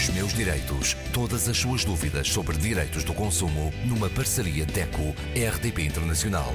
Os 0.00 0.08
meus 0.08 0.32
direitos. 0.32 0.94
Todas 1.12 1.46
as 1.46 1.58
suas 1.58 1.84
dúvidas 1.84 2.26
sobre 2.26 2.56
direitos 2.56 3.04
do 3.04 3.12
consumo 3.12 3.70
numa 3.86 4.08
parceria 4.08 4.64
DECO-RDP 4.64 5.82
Internacional. 5.82 6.48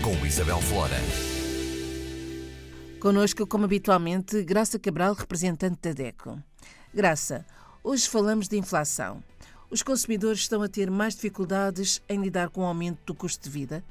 Com 0.00 0.24
Isabel 0.24 0.58
Flora. 0.58 0.94
Conosco, 3.00 3.44
como 3.44 3.64
habitualmente, 3.64 4.44
Graça 4.44 4.78
Cabral, 4.78 5.14
representante 5.14 5.80
da 5.82 5.92
DECO. 5.92 6.38
Graça, 6.94 7.44
hoje 7.82 8.08
falamos 8.08 8.46
de 8.46 8.56
inflação. 8.56 9.20
Os 9.68 9.82
consumidores 9.82 10.38
estão 10.38 10.62
a 10.62 10.68
ter 10.68 10.88
mais 10.88 11.16
dificuldades 11.16 12.00
em 12.08 12.22
lidar 12.22 12.50
com 12.50 12.60
o 12.60 12.66
aumento 12.66 13.00
do 13.04 13.16
custo 13.16 13.42
de 13.42 13.50
vida? 13.50 13.82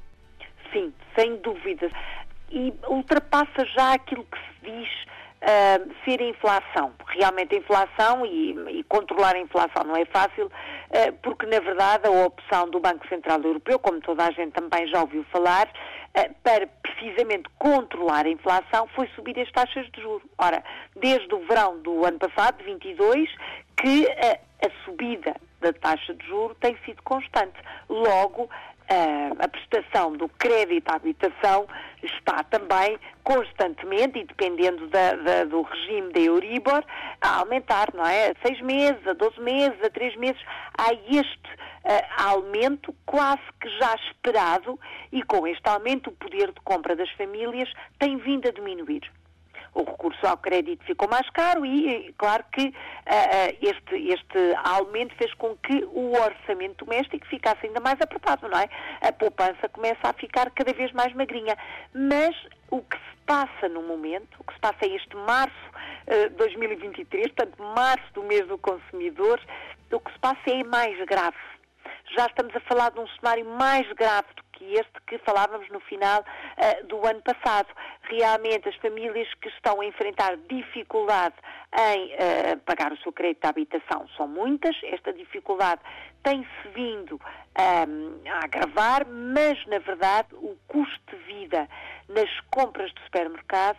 Sim, 0.72 0.90
sem 1.14 1.36
dúvida. 1.42 1.90
E 2.50 2.72
ultrapassa 2.88 3.66
já 3.76 3.92
aquilo 3.92 4.24
que 4.24 4.38
se 4.38 4.72
diz 4.72 4.88
ser 6.04 6.20
a 6.20 6.24
inflação. 6.24 6.92
Realmente 7.08 7.54
a 7.54 7.58
inflação 7.58 8.24
e, 8.24 8.78
e, 8.78 8.84
controlar 8.84 9.34
a 9.34 9.40
inflação 9.40 9.84
não 9.84 9.96
é 9.96 10.04
fácil, 10.04 10.46
uh, 10.46 11.12
porque 11.22 11.46
na 11.46 11.58
verdade 11.60 12.06
a 12.06 12.10
opção 12.10 12.70
do 12.70 12.80
Banco 12.80 13.06
Central 13.08 13.40
Europeu, 13.40 13.78
como 13.78 14.00
toda 14.00 14.26
a 14.26 14.30
gente 14.30 14.52
também 14.52 14.86
já 14.88 15.00
ouviu 15.00 15.24
falar, 15.32 15.66
uh, 15.66 16.34
para 16.42 16.66
precisamente 16.82 17.48
controlar 17.58 18.26
a 18.26 18.30
inflação 18.30 18.86
foi 18.94 19.08
subir 19.16 19.38
as 19.40 19.50
taxas 19.50 19.86
de 19.90 20.00
juros. 20.00 20.22
Ora, 20.38 20.62
desde 20.96 21.34
o 21.34 21.44
verão 21.46 21.80
do 21.82 22.04
ano 22.06 22.18
passado, 22.18 22.62
22, 22.64 23.28
que 23.76 24.06
a 24.64 24.84
subida 24.84 25.34
da 25.60 25.72
taxa 25.72 26.14
de 26.14 26.26
juro 26.26 26.54
tem 26.60 26.76
sido 26.84 27.02
constante. 27.02 27.58
Logo, 27.88 28.48
a 29.38 29.48
prestação 29.48 30.12
do 30.12 30.28
crédito 30.28 30.88
à 30.90 30.96
habitação 30.96 31.66
está 32.02 32.42
também 32.44 32.98
constantemente, 33.22 34.18
e 34.18 34.24
dependendo 34.24 34.88
da, 34.88 35.14
da, 35.14 35.44
do 35.44 35.62
regime 35.62 36.12
da 36.12 36.20
Euribor, 36.20 36.84
a 37.20 37.38
aumentar, 37.38 37.88
não 37.94 38.06
é? 38.06 38.30
A 38.30 38.34
seis 38.46 38.60
meses, 38.60 39.06
a 39.06 39.12
12 39.12 39.40
meses, 39.40 39.82
a 39.82 39.90
três 39.90 40.16
meses. 40.16 40.40
Há 40.76 40.92
este 40.92 41.48
uh, 41.84 42.28
aumento 42.28 42.94
quase 43.06 43.42
que 43.60 43.68
já 43.78 43.94
esperado 43.94 44.78
e 45.12 45.22
com 45.22 45.46
este 45.46 45.68
aumento 45.68 46.10
o 46.10 46.12
poder 46.12 46.52
de 46.52 46.60
compra 46.62 46.96
das 46.96 47.10
famílias 47.12 47.72
tem 47.98 48.16
vindo 48.16 48.48
a 48.48 48.52
diminuir 48.52 49.02
o 49.74 49.84
recurso 49.84 50.26
ao 50.26 50.36
crédito 50.36 50.84
ficou 50.84 51.08
mais 51.08 51.28
caro 51.30 51.64
e, 51.64 52.12
claro 52.18 52.44
que 52.52 52.68
uh, 52.68 53.56
este, 53.60 54.12
este 54.12 54.54
aumento 54.64 55.14
fez 55.16 55.32
com 55.34 55.56
que 55.56 55.84
o 55.92 56.12
orçamento 56.12 56.84
doméstico 56.84 57.26
ficasse 57.26 57.66
ainda 57.66 57.80
mais 57.80 58.00
apertado, 58.00 58.48
não 58.48 58.58
é? 58.58 58.68
A 59.00 59.12
poupança 59.12 59.68
começa 59.70 60.08
a 60.08 60.12
ficar 60.12 60.50
cada 60.50 60.72
vez 60.72 60.92
mais 60.92 61.12
magrinha. 61.14 61.56
Mas 61.94 62.36
o 62.70 62.82
que 62.82 62.96
se 62.96 63.16
passa 63.26 63.68
no 63.68 63.82
momento, 63.82 64.36
o 64.38 64.44
que 64.44 64.54
se 64.54 64.60
passa 64.60 64.78
é 64.82 64.88
este 64.88 65.16
março 65.16 65.72
de 66.06 66.34
uh, 66.34 66.36
2023, 66.36 67.28
portanto, 67.28 67.62
março 67.74 68.12
do 68.14 68.22
mês 68.24 68.46
do 68.46 68.58
consumidor, 68.58 69.40
o 69.90 70.00
que 70.00 70.12
se 70.12 70.18
passa 70.18 70.40
é 70.48 70.62
mais 70.64 70.98
grave. 71.06 71.36
Já 72.16 72.26
estamos 72.26 72.54
a 72.54 72.60
falar 72.60 72.90
de 72.90 73.00
um 73.00 73.06
cenário 73.08 73.44
mais 73.44 73.90
grave 73.92 74.28
do 74.36 74.42
que 74.62 74.74
este 74.74 75.00
que 75.06 75.18
falávamos 75.18 75.68
no 75.70 75.80
final 75.80 76.20
uh, 76.20 76.86
do 76.86 77.04
ano 77.06 77.20
passado. 77.22 77.68
Realmente, 78.02 78.68
as 78.68 78.76
famílias 78.76 79.28
que 79.40 79.48
estão 79.48 79.80
a 79.80 79.84
enfrentar 79.84 80.36
dificuldade 80.48 81.34
em 81.90 82.14
uh, 82.14 82.58
pagar 82.64 82.92
o 82.92 82.96
seu 82.98 83.12
crédito 83.12 83.44
à 83.44 83.48
habitação 83.48 84.06
são 84.16 84.28
muitas. 84.28 84.76
Esta 84.84 85.12
dificuldade 85.12 85.80
tem-se 86.22 86.68
vindo 86.72 87.20
um, 87.58 88.30
a 88.30 88.44
agravar, 88.44 89.06
mas, 89.06 89.64
na 89.66 89.78
verdade, 89.80 90.28
o 90.34 90.56
custo 90.68 91.16
de 91.16 91.22
vida 91.24 91.68
nas 92.08 92.30
compras 92.50 92.92
do 92.92 93.00
supermercado 93.02 93.78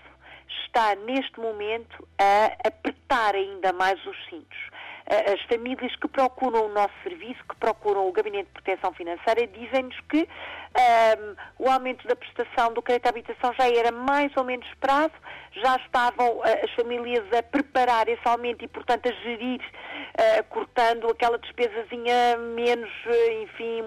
está, 0.65 0.95
neste 0.95 1.39
momento, 1.39 2.07
a 2.19 2.67
apertar 2.67 3.35
ainda 3.35 3.71
mais 3.71 4.05
os 4.05 4.25
cintos 4.25 4.73
as 5.05 5.41
famílias 5.43 5.93
que 5.97 6.07
procuram 6.07 6.65
o 6.65 6.73
nosso 6.73 6.93
serviço, 7.03 7.42
procuram 7.63 8.09
o 8.09 8.11
Gabinete 8.11 8.47
de 8.47 8.61
Proteção 8.61 8.93
Financeira, 8.93 9.47
dizem-nos 9.47 9.97
que 10.09 10.27
um, 10.27 11.63
o 11.65 11.71
aumento 11.71 12.05
da 12.05 12.13
prestação 12.13 12.73
do 12.73 12.81
crédito 12.81 13.05
à 13.05 13.09
habitação 13.09 13.53
já 13.57 13.69
era 13.69 13.89
mais 13.89 14.35
ou 14.35 14.43
menos 14.43 14.67
esperado, 14.67 15.13
já 15.53 15.77
estavam 15.77 16.39
uh, 16.39 16.43
as 16.43 16.69
famílias 16.71 17.23
a 17.31 17.41
preparar 17.41 18.09
esse 18.09 18.27
aumento 18.27 18.65
e, 18.65 18.67
portanto, 18.67 19.07
a 19.07 19.13
gerir, 19.13 19.61
uh, 19.61 20.43
cortando 20.49 21.07
aquela 21.07 21.37
despesazinha 21.37 22.35
menos, 22.53 22.91
uh, 23.05 23.43
enfim, 23.43 23.81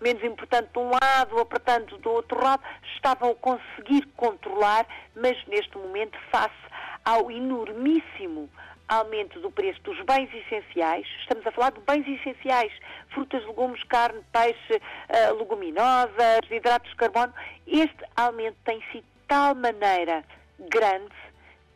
menos 0.00 0.22
importante 0.22 0.68
de 0.72 0.78
um 0.78 0.88
lado, 0.88 1.40
apertando 1.40 1.98
do 1.98 2.10
outro 2.10 2.40
lado, 2.40 2.62
estavam 2.94 3.32
a 3.32 3.34
conseguir 3.34 4.06
controlar, 4.16 4.86
mas 5.16 5.36
neste 5.48 5.76
momento, 5.76 6.16
face 6.30 6.54
ao 7.04 7.32
enormíssimo 7.32 8.48
aumento 8.88 9.38
do 9.40 9.50
preço 9.50 9.80
dos 9.82 10.00
bens 10.02 10.30
essenciais, 10.32 11.06
estamos 11.20 11.46
a 11.46 11.52
falar 11.52 11.72
de 11.72 11.80
bens 11.80 12.06
essenciais, 12.08 12.72
frutas, 13.10 13.44
legumes, 13.46 13.82
carne, 13.84 14.20
peixe, 14.32 14.76
uh, 14.76 15.34
leguminosas, 15.38 16.40
hidratos 16.50 16.90
de 16.90 16.96
carbono, 16.96 17.32
este 17.66 18.04
aumento 18.16 18.56
tem 18.64 18.80
sido 18.90 19.02
de 19.02 19.26
tal 19.28 19.54
maneira 19.54 20.24
grande 20.58 21.14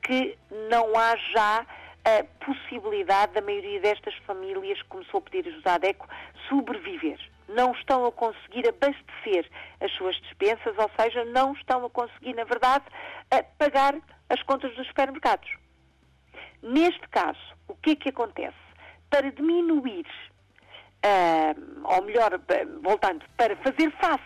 que 0.02 0.36
não 0.70 0.98
há 0.98 1.16
já 1.16 1.66
a 2.04 2.24
possibilidade 2.44 3.32
da 3.32 3.40
maioria 3.40 3.80
destas 3.80 4.14
famílias 4.26 4.80
que 4.82 4.88
começou 4.88 5.18
a 5.18 5.22
pedir 5.22 5.48
ajuda 5.48 5.74
à 5.74 5.78
DECO 5.78 6.08
sobreviver. 6.48 7.18
Não 7.48 7.72
estão 7.72 8.06
a 8.06 8.12
conseguir 8.12 8.68
abastecer 8.68 9.48
as 9.80 9.92
suas 9.92 10.16
dispensas, 10.22 10.74
ou 10.76 10.90
seja, 10.98 11.24
não 11.26 11.52
estão 11.52 11.84
a 11.84 11.90
conseguir, 11.90 12.34
na 12.34 12.44
verdade, 12.44 12.84
pagar 13.58 13.94
as 14.28 14.42
contas 14.42 14.74
dos 14.74 14.86
supermercados. 14.88 15.61
Neste 16.62 17.06
caso, 17.08 17.40
o 17.68 17.74
que 17.74 17.90
é 17.90 17.96
que 17.96 18.08
acontece? 18.10 18.56
Para 19.10 19.30
diminuir, 19.32 20.06
uh, 21.04 21.82
ou 21.84 22.02
melhor, 22.02 22.30
voltando, 22.82 23.24
para 23.36 23.56
fazer 23.56 23.90
face 24.00 24.22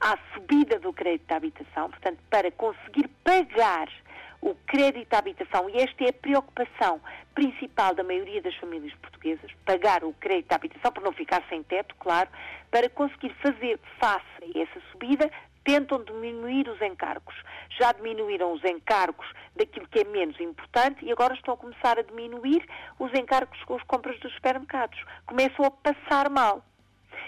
à 0.00 0.16
subida 0.32 0.78
do 0.78 0.92
crédito 0.92 1.30
à 1.32 1.36
habitação, 1.36 1.90
portanto, 1.90 2.18
para 2.30 2.50
conseguir 2.52 3.08
pagar 3.24 3.88
o 4.40 4.54
crédito 4.66 5.14
à 5.14 5.18
habitação, 5.18 5.70
e 5.70 5.76
esta 5.76 6.04
é 6.04 6.08
a 6.08 6.12
preocupação 6.12 7.00
principal 7.34 7.94
da 7.94 8.02
maioria 8.02 8.42
das 8.42 8.54
famílias 8.56 8.92
portuguesas, 8.94 9.50
pagar 9.64 10.02
o 10.02 10.12
crédito 10.14 10.52
à 10.52 10.56
habitação, 10.56 10.92
para 10.92 11.02
não 11.02 11.12
ficar 11.12 11.42
sem 11.48 11.62
teto, 11.62 11.94
claro, 11.98 12.28
para 12.70 12.88
conseguir 12.90 13.32
fazer 13.34 13.78
face 14.00 14.26
a 14.42 14.58
essa 14.60 14.80
subida, 14.90 15.30
tentam 15.64 16.02
diminuir 16.02 16.68
os 16.68 16.80
encargos. 16.80 17.34
Já 17.78 17.92
diminuíram 17.92 18.52
os 18.52 18.64
encargos 18.64 19.26
daquilo 19.56 19.88
que 19.88 20.00
é 20.00 20.04
menos 20.04 20.38
importante 20.40 21.04
e 21.04 21.12
agora 21.12 21.34
estão 21.34 21.54
a 21.54 21.56
começar 21.56 21.98
a 21.98 22.02
diminuir 22.02 22.66
os 22.98 23.12
encargos 23.14 23.62
com 23.64 23.76
as 23.76 23.82
compras 23.84 24.18
dos 24.20 24.32
supermercados. 24.34 24.98
Começam 25.26 25.64
a 25.64 25.70
passar 25.70 26.28
mal. 26.30 26.64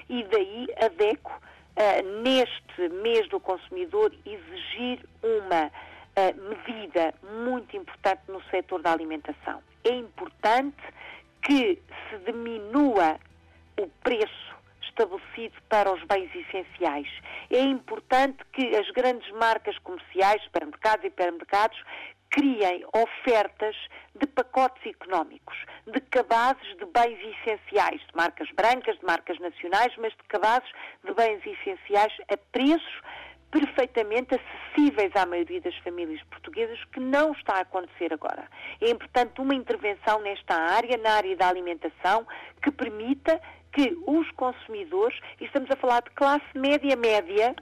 E 0.08 0.22
daí 0.24 0.66
a 0.82 0.88
DECO, 0.88 1.32
uh, 1.32 2.22
neste 2.22 2.88
mês 3.02 3.28
do 3.28 3.40
consumidor, 3.40 4.12
exigir 4.24 5.06
uma 5.22 5.66
uh, 5.66 6.48
medida 6.48 7.14
muito 7.42 7.76
importante 7.76 8.22
no 8.28 8.42
setor 8.44 8.82
da 8.82 8.92
alimentação. 8.92 9.62
É 9.84 9.90
importante 9.90 10.82
que 11.42 11.80
se 12.08 12.18
diminua 12.24 13.18
o 13.78 13.86
preço 14.02 14.53
estabelecido 14.94 15.55
para 15.69 15.93
os 15.93 16.03
bens 16.05 16.31
essenciais. 16.34 17.09
É 17.50 17.60
importante 17.60 18.38
que 18.53 18.77
as 18.77 18.88
grandes 18.91 19.31
marcas 19.32 19.77
comerciais, 19.78 20.43
supermercados 20.44 21.05
e 21.05 21.09
hipermercados, 21.09 21.78
criem 22.31 22.84
ofertas 22.93 23.77
de 24.15 24.27
pacotes 24.27 24.84
económicos, 24.87 25.56
de 25.87 26.00
cabazes 26.00 26.77
de 26.78 26.84
bens 26.87 27.19
essenciais, 27.21 28.00
de 28.00 28.16
marcas 28.16 28.49
brancas, 28.56 28.99
de 28.99 29.05
marcas 29.05 29.38
nacionais, 29.38 29.93
mas 29.99 30.12
de 30.12 30.22
cabazes 30.28 30.69
de 31.05 31.15
bens 31.15 31.41
essenciais 31.47 32.12
a 32.28 32.37
preços 32.50 33.00
perfeitamente 33.53 34.34
acessíveis 34.34 35.12
à 35.15 35.25
maioria 35.25 35.61
das 35.61 35.76
famílias 35.76 36.21
portuguesas, 36.25 36.82
que 36.93 36.99
não 36.99 37.31
está 37.31 37.59
a 37.59 37.61
acontecer 37.61 38.12
agora. 38.12 38.49
É 38.81 38.91
importante 38.91 39.41
uma 39.41 39.55
intervenção 39.55 40.21
nesta 40.22 40.56
área, 40.56 40.97
na 40.99 41.12
área 41.12 41.37
da 41.37 41.50
alimentação, 41.50 42.26
que 42.61 42.73
permita 42.73 43.40
que 43.75 43.97
os 44.06 44.31
consumidores, 44.32 45.19
e 45.41 45.44
estamos 45.44 45.71
a 45.71 45.76
falar 45.76 46.03
de 46.03 46.11
classe 46.11 46.47
média-média, 46.55 47.55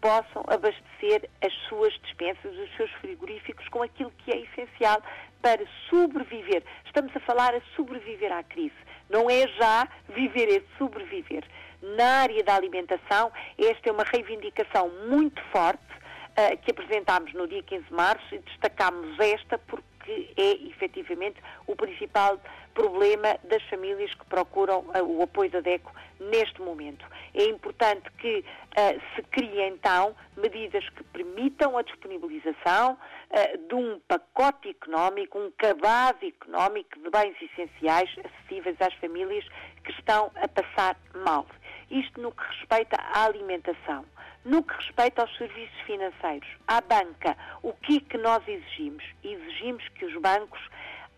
possam 0.00 0.42
abastecer 0.48 1.28
as 1.42 1.52
suas 1.68 1.92
dispensas, 2.02 2.56
os 2.56 2.76
seus 2.76 2.90
frigoríficos 2.92 3.68
com 3.68 3.82
aquilo 3.82 4.10
que 4.18 4.32
é 4.32 4.40
essencial 4.40 5.02
para 5.40 5.64
sobreviver. 5.88 6.62
Estamos 6.86 7.14
a 7.14 7.20
falar 7.20 7.54
a 7.54 7.60
sobreviver 7.76 8.32
à 8.32 8.42
crise. 8.42 8.74
Não 9.08 9.30
é 9.30 9.46
já 9.48 9.86
viver, 10.08 10.48
é 10.58 10.62
sobreviver. 10.78 11.44
Na 11.82 12.22
área 12.22 12.42
da 12.42 12.54
alimentação, 12.54 13.30
esta 13.58 13.90
é 13.90 13.92
uma 13.92 14.04
reivindicação 14.04 14.90
muito 15.06 15.42
forte 15.52 15.82
uh, 15.82 16.56
que 16.62 16.70
apresentámos 16.70 17.32
no 17.34 17.46
dia 17.46 17.62
15 17.62 17.84
de 17.84 17.92
março 17.92 18.34
e 18.34 18.38
destacámos 18.38 19.18
esta 19.20 19.58
porque 19.58 19.93
que 20.04 20.30
é 20.36 20.52
efetivamente 20.68 21.40
o 21.66 21.74
principal 21.74 22.38
problema 22.74 23.38
das 23.44 23.62
famílias 23.64 24.12
que 24.14 24.24
procuram 24.26 24.80
uh, 24.80 25.02
o 25.02 25.22
apoio 25.22 25.50
da 25.50 25.60
DECO 25.60 25.92
neste 26.20 26.60
momento. 26.60 27.04
É 27.32 27.44
importante 27.44 28.10
que 28.18 28.38
uh, 28.38 29.00
se 29.14 29.22
criem 29.22 29.74
então 29.74 30.14
medidas 30.36 30.88
que 30.90 31.04
permitam 31.04 31.78
a 31.78 31.82
disponibilização 31.82 32.92
uh, 32.92 33.68
de 33.68 33.74
um 33.74 34.00
pacote 34.06 34.68
económico, 34.68 35.38
um 35.38 35.50
cabaz 35.56 36.16
económico 36.22 36.98
de 36.98 37.10
bens 37.10 37.36
essenciais 37.40 38.10
acessíveis 38.24 38.76
às 38.80 38.94
famílias 38.94 39.44
que 39.84 39.92
estão 39.92 40.30
a 40.36 40.48
passar 40.48 40.96
mal. 41.24 41.46
Isto 41.90 42.20
no 42.20 42.32
que 42.32 42.42
respeita 42.44 42.96
à 42.96 43.24
alimentação. 43.24 44.04
No 44.44 44.62
que 44.62 44.74
respeita 44.74 45.22
aos 45.22 45.36
serviços 45.38 45.80
financeiros, 45.86 46.48
à 46.68 46.80
banca, 46.80 47.36
o 47.62 47.72
que 47.72 47.96
é 47.96 48.00
que 48.00 48.18
nós 48.18 48.46
exigimos? 48.46 49.02
Exigimos 49.22 49.88
que 49.88 50.04
os 50.04 50.20
bancos 50.20 50.60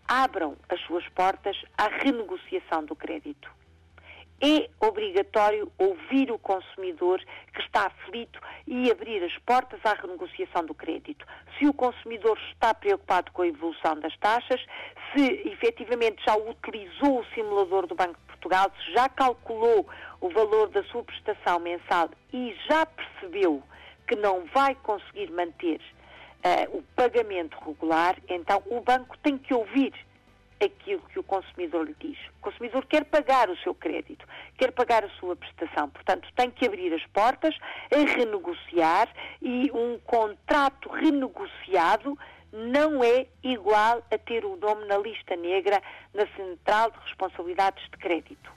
abram 0.07 0.55
as 0.69 0.79
suas 0.81 1.07
portas 1.09 1.57
à 1.77 1.87
renegociação 1.87 2.85
do 2.85 2.95
crédito. 2.95 3.51
É 4.39 4.69
obrigatório 4.79 5.71
ouvir 5.79 6.31
o 6.31 6.37
consumidor 6.37 7.19
que 7.53 7.59
está 7.59 7.87
aflito 7.87 8.39
e 8.67 8.89
abrir 8.91 9.23
as 9.23 9.35
portas 9.39 9.79
à 9.83 9.93
renegociação 9.93 10.63
do 10.63 10.75
crédito. 10.75 11.25
Se 11.57 11.65
o 11.65 11.73
consumidor 11.73 12.37
está 12.53 12.71
preocupado 12.73 13.31
com 13.31 13.41
a 13.41 13.47
evolução 13.47 13.99
das 13.99 14.15
taxas, 14.17 14.63
se 15.11 15.49
efetivamente 15.49 16.23
já 16.23 16.37
utilizou 16.37 17.19
o 17.19 17.25
simulador 17.33 17.87
do 17.87 17.95
Banco 17.95 18.19
Portugal, 18.47 18.71
se 18.81 18.93
já 18.93 19.09
calculou 19.09 19.85
o 20.21 20.29
valor 20.29 20.69
da 20.69 20.81
sua 20.85 21.03
prestação 21.03 21.59
mensal 21.59 22.09
e 22.31 22.55
já 22.69 22.85
percebeu 22.85 23.61
que 24.07 24.15
não 24.15 24.45
vai 24.53 24.73
conseguir 24.75 25.29
manter 25.31 25.81
uh, 25.81 26.77
o 26.77 26.81
pagamento 26.95 27.57
regular, 27.59 28.15
então 28.29 28.63
o 28.67 28.79
banco 28.79 29.17
tem 29.17 29.37
que 29.37 29.53
ouvir 29.53 29.93
aquilo 30.63 31.01
que 31.11 31.19
o 31.19 31.23
consumidor 31.23 31.85
lhe 31.85 31.95
diz. 31.99 32.17
O 32.39 32.41
consumidor 32.41 32.85
quer 32.85 33.03
pagar 33.03 33.49
o 33.49 33.57
seu 33.57 33.75
crédito, 33.75 34.25
quer 34.57 34.71
pagar 34.71 35.03
a 35.03 35.09
sua 35.19 35.35
prestação, 35.35 35.89
portanto, 35.89 36.29
tem 36.35 36.49
que 36.49 36.65
abrir 36.65 36.93
as 36.93 37.05
portas 37.07 37.53
a 37.91 37.97
renegociar 37.97 39.09
e 39.41 39.69
um 39.73 39.99
contrato 39.99 40.89
renegociado 40.89 42.17
não 42.57 43.03
é 43.03 43.27
igual 43.43 44.03
a 44.11 44.17
ter 44.17 44.43
o 44.43 44.55
nome 44.57 44.85
na 44.85 44.97
lista 44.97 45.35
negra 45.35 45.81
na 46.11 46.25
Central 46.35 46.89
de 46.89 46.97
Responsabilidades 47.05 47.83
de 47.83 47.97
Crédito. 47.97 48.51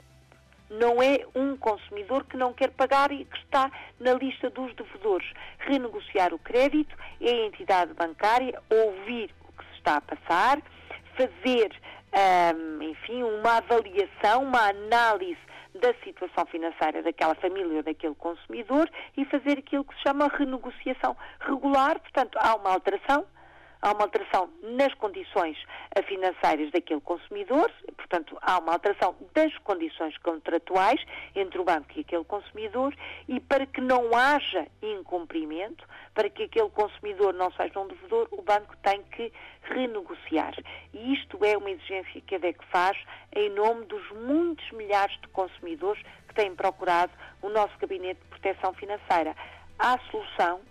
Não 0.71 1.03
é 1.03 1.19
um 1.35 1.55
consumidor 1.55 2.23
que 2.25 2.35
não 2.35 2.51
quer 2.51 2.71
pagar 2.71 3.11
e 3.11 3.25
que 3.25 3.37
está 3.37 3.71
na 3.99 4.13
lista 4.13 4.49
dos 4.49 4.73
devedores. 4.73 5.31
Renegociar 5.59 6.33
o 6.33 6.39
crédito 6.39 6.95
é 7.19 7.29
a 7.29 7.45
entidade 7.45 7.93
bancária 7.93 8.59
ouvir 8.69 9.29
o 9.47 9.51
que 9.51 9.65
se 9.65 9.73
está 9.77 9.97
a 9.97 10.01
passar, 10.01 10.59
fazer, 11.15 11.71
um, 12.55 12.81
enfim, 12.81 13.21
uma 13.21 13.57
avaliação, 13.57 14.43
uma 14.43 14.69
análise 14.69 15.37
da 15.75 15.93
situação 16.03 16.45
financeira 16.47 17.03
daquela 17.03 17.35
família 17.35 17.77
ou 17.77 17.83
daquele 17.83 18.15
consumidor 18.15 18.89
e 19.15 19.25
fazer 19.25 19.59
aquilo 19.59 19.85
que 19.85 19.93
se 19.95 20.01
chama 20.01 20.27
renegociação 20.27 21.15
regular. 21.41 21.99
Portanto, 21.99 22.37
há 22.41 22.55
uma 22.55 22.71
alteração 22.71 23.25
há 23.81 23.91
uma 23.91 24.03
alteração 24.03 24.49
nas 24.61 24.93
condições 24.93 25.57
financeiras 26.07 26.71
daquele 26.71 27.01
consumidor, 27.01 27.71
portanto, 27.97 28.37
há 28.41 28.59
uma 28.59 28.73
alteração 28.73 29.15
das 29.33 29.57
condições 29.59 30.17
contratuais 30.19 31.01
entre 31.35 31.59
o 31.59 31.63
banco 31.63 31.87
e 31.95 32.01
aquele 32.01 32.23
consumidor 32.23 32.95
e 33.27 33.39
para 33.39 33.65
que 33.65 33.81
não 33.81 34.15
haja 34.15 34.67
incumprimento, 34.81 35.87
para 36.13 36.29
que 36.29 36.43
aquele 36.43 36.69
consumidor 36.69 37.33
não 37.33 37.51
seja 37.51 37.79
um 37.79 37.87
devedor, 37.87 38.27
o 38.31 38.41
banco 38.41 38.75
tem 38.83 39.01
que 39.03 39.31
renegociar. 39.63 40.53
E 40.93 41.13
isto 41.13 41.43
é 41.43 41.57
uma 41.57 41.71
exigência 41.71 42.21
que 42.21 42.35
a 42.35 42.37
DEC 42.37 42.63
faz 42.71 42.97
em 43.33 43.49
nome 43.49 43.85
dos 43.85 44.09
muitos 44.11 44.69
milhares 44.71 45.19
de 45.21 45.27
consumidores 45.29 46.01
que 46.27 46.35
têm 46.35 46.55
procurado 46.55 47.11
o 47.41 47.49
nosso 47.49 47.77
gabinete 47.79 48.19
de 48.21 48.27
proteção 48.27 48.73
financeira. 48.73 49.35
Há 49.79 49.97
solução, 50.11 50.61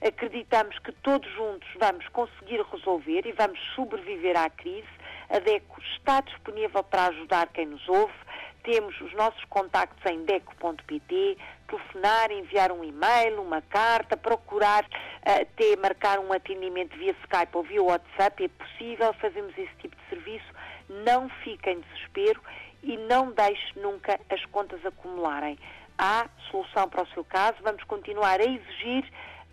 acreditamos 0.00 0.78
que 0.80 0.92
todos 0.92 1.30
juntos 1.34 1.68
vamos 1.78 2.06
conseguir 2.08 2.60
resolver 2.72 3.26
e 3.26 3.32
vamos 3.32 3.58
sobreviver 3.74 4.36
à 4.36 4.48
crise. 4.50 4.88
A 5.28 5.38
DECO 5.38 5.80
está 5.96 6.20
disponível 6.20 6.82
para 6.84 7.06
ajudar 7.06 7.48
quem 7.48 7.66
nos 7.66 7.86
ouve. 7.88 8.14
Temos 8.62 9.00
os 9.00 9.12
nossos 9.14 9.44
contactos 9.44 10.04
em 10.10 10.24
deco.pt, 10.24 11.38
telefonar, 11.68 12.32
enviar 12.32 12.72
um 12.72 12.82
e-mail, 12.82 13.40
uma 13.40 13.62
carta, 13.62 14.16
procurar 14.16 14.84
uh, 14.84 15.46
ter, 15.56 15.76
marcar 15.78 16.18
um 16.18 16.32
atendimento 16.32 16.96
via 16.96 17.14
Skype 17.22 17.56
ou 17.56 17.62
via 17.62 17.82
WhatsApp. 17.82 18.44
É 18.44 18.48
possível, 18.48 19.12
fazemos 19.14 19.56
esse 19.56 19.74
tipo 19.76 19.96
de 19.96 20.08
serviço. 20.08 20.46
Não 20.88 21.28
fique 21.44 21.70
em 21.70 21.80
desespero 21.80 22.40
e 22.82 22.96
não 22.96 23.32
deixe 23.32 23.78
nunca 23.78 24.18
as 24.28 24.44
contas 24.46 24.84
acumularem. 24.84 25.58
Há 25.98 26.28
solução 26.50 26.88
para 26.88 27.02
o 27.02 27.08
seu 27.08 27.24
caso. 27.24 27.56
Vamos 27.62 27.82
continuar 27.84 28.40
a 28.40 28.44
exigir 28.44 29.04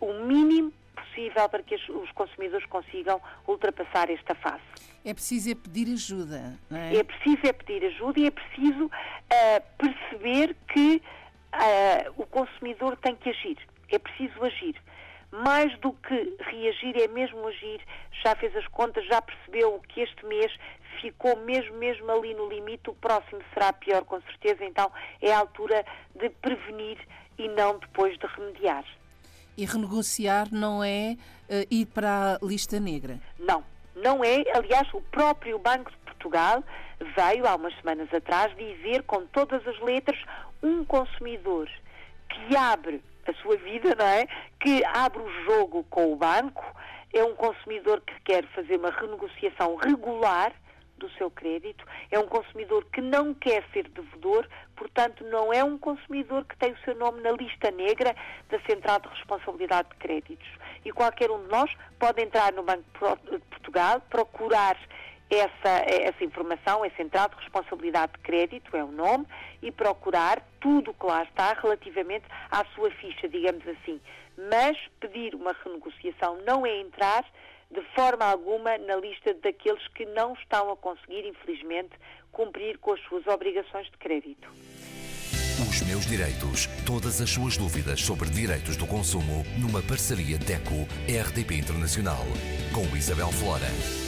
o 0.03 0.25
mínimo 0.25 0.73
possível 0.95 1.47
para 1.49 1.63
que 1.63 1.75
os 1.75 2.11
consumidores 2.11 2.65
consigam 2.67 3.21
ultrapassar 3.47 4.09
esta 4.09 4.35
fase. 4.35 4.63
É 5.05 5.13
preciso 5.13 5.51
é 5.51 5.55
pedir 5.55 5.91
ajuda, 5.91 6.57
não 6.69 6.77
é? 6.77 6.95
É 6.97 7.03
preciso 7.03 7.39
é 7.45 7.53
pedir 7.53 7.85
ajuda 7.85 8.19
e 8.19 8.27
é 8.27 8.31
preciso 8.31 8.85
uh, 8.85 9.63
perceber 9.77 10.55
que 10.71 11.01
uh, 11.53 12.13
o 12.17 12.25
consumidor 12.25 12.95
tem 12.97 13.15
que 13.15 13.29
agir. 13.29 13.57
É 13.89 13.99
preciso 13.99 14.43
agir. 14.43 14.75
Mais 15.31 15.77
do 15.79 15.93
que 15.93 16.37
reagir, 16.39 16.95
é 17.01 17.07
mesmo 17.07 17.47
agir. 17.47 17.81
Já 18.23 18.35
fez 18.35 18.55
as 18.55 18.67
contas, 18.67 19.05
já 19.07 19.21
percebeu 19.21 19.81
que 19.89 20.01
este 20.01 20.25
mês 20.25 20.51
ficou 21.01 21.35
mesmo, 21.37 21.75
mesmo 21.77 22.09
ali 22.11 22.33
no 22.33 22.47
limite. 22.47 22.89
O 22.89 22.93
próximo 22.93 23.41
será 23.53 23.73
pior, 23.73 24.05
com 24.05 24.21
certeza. 24.21 24.63
Então 24.63 24.91
é 25.21 25.33
a 25.33 25.39
altura 25.39 25.83
de 26.15 26.29
prevenir 26.29 26.97
e 27.37 27.47
não 27.49 27.79
depois 27.79 28.17
de 28.17 28.27
remediar. 28.27 28.85
E 29.57 29.65
renegociar 29.65 30.47
não 30.51 30.83
é 30.83 31.15
uh, 31.49 31.67
ir 31.69 31.85
para 31.87 32.35
a 32.35 32.45
lista 32.45 32.79
negra? 32.79 33.19
Não, 33.39 33.63
não 33.95 34.23
é. 34.23 34.43
Aliás, 34.55 34.87
o 34.93 35.01
próprio 35.01 35.59
Banco 35.59 35.91
de 35.91 35.97
Portugal 35.97 36.63
veio 37.15 37.47
há 37.47 37.55
umas 37.55 37.75
semanas 37.75 38.11
atrás 38.13 38.55
dizer 38.55 39.03
com 39.03 39.25
todas 39.27 39.65
as 39.67 39.79
letras 39.81 40.19
um 40.61 40.83
consumidor 40.85 41.69
que 42.29 42.55
abre 42.55 43.01
a 43.27 43.33
sua 43.41 43.57
vida, 43.57 43.95
não 43.95 44.05
é? 44.05 44.27
Que 44.59 44.83
abre 44.85 45.21
o 45.21 45.43
jogo 45.45 45.83
com 45.89 46.11
o 46.11 46.15
banco, 46.15 46.63
é 47.13 47.23
um 47.23 47.35
consumidor 47.35 48.01
que 48.01 48.13
quer 48.21 48.45
fazer 48.47 48.77
uma 48.77 48.89
renegociação 48.89 49.75
regular 49.75 50.53
do 51.03 51.11
seu 51.17 51.29
crédito, 51.29 51.85
é 52.09 52.17
um 52.17 52.27
consumidor 52.27 52.85
que 52.85 53.01
não 53.01 53.33
quer 53.33 53.63
ser 53.73 53.87
devedor, 53.89 54.47
portanto, 54.75 55.23
não 55.25 55.51
é 55.51 55.61
um 55.63 55.77
consumidor 55.77 56.45
que 56.45 56.57
tem 56.57 56.71
o 56.71 56.77
seu 56.79 56.95
nome 56.95 57.21
na 57.21 57.31
lista 57.31 57.69
negra 57.71 58.15
da 58.49 58.59
Central 58.61 58.99
de 59.01 59.09
Responsabilidade 59.09 59.89
de 59.89 59.95
Créditos. 59.95 60.47
E 60.85 60.91
qualquer 60.91 61.29
um 61.29 61.43
de 61.43 61.49
nós 61.49 61.69
pode 61.99 62.21
entrar 62.21 62.53
no 62.53 62.63
Banco 62.63 62.83
de 63.29 63.39
Portugal, 63.49 64.01
procurar 64.09 64.77
essa, 65.29 65.69
essa 65.87 66.23
informação, 66.23 66.85
é 66.85 66.89
Central 66.91 67.27
de 67.29 67.35
Responsabilidade 67.35 68.13
de 68.13 68.19
Crédito, 68.19 68.75
é 68.77 68.83
o 68.83 68.91
nome, 68.91 69.25
e 69.61 69.71
procurar 69.71 70.41
tudo 70.61 70.91
o 70.91 70.93
que 70.93 71.05
lá 71.05 71.23
está 71.23 71.53
relativamente 71.53 72.25
à 72.49 72.63
sua 72.75 72.89
ficha, 72.91 73.27
digamos 73.27 73.67
assim. 73.67 73.99
Mas 74.49 74.77
pedir 74.99 75.35
uma 75.35 75.55
renegociação 75.63 76.37
não 76.45 76.65
é 76.65 76.79
entrar 76.79 77.25
de 77.73 77.81
forma 77.95 78.25
alguma 78.25 78.77
na 78.77 78.95
lista 78.95 79.33
daqueles 79.33 79.85
que 79.89 80.05
não 80.05 80.33
estão 80.33 80.71
a 80.71 80.77
conseguir, 80.77 81.27
infelizmente, 81.27 81.91
cumprir 82.31 82.77
com 82.77 82.93
as 82.93 83.01
suas 83.01 83.25
obrigações 83.27 83.87
de 83.87 83.97
crédito. 83.97 84.47
Os 85.69 85.81
meus 85.83 86.05
direitos. 86.05 86.67
Todas 86.85 87.21
as 87.21 87.29
suas 87.29 87.57
dúvidas 87.57 88.01
sobre 88.01 88.29
direitos 88.29 88.75
do 88.75 88.87
consumo 88.87 89.43
numa 89.59 89.81
parceria 89.81 90.37
DECO-RDP 90.37 91.55
Internacional 91.55 92.25
com 92.73 92.95
Isabel 92.95 93.31
Flora. 93.31 94.02